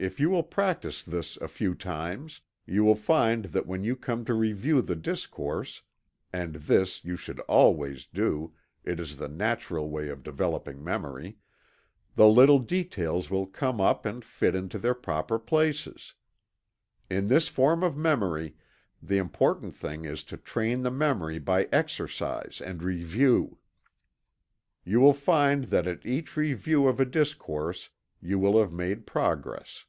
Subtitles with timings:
[0.00, 4.24] If you will practice this a few times, you will find that when you come
[4.26, 5.82] to review the discourse
[6.32, 11.38] (and this you should always do it is the natural way of developing memory)
[12.14, 16.14] the little details will come up and fit into their proper places.
[17.10, 18.54] In this form of memory,
[19.02, 23.58] the important thing is to train the memory by exercise and review.
[24.84, 27.90] You will find that at each review of a discourse
[28.20, 29.84] you will have made progress.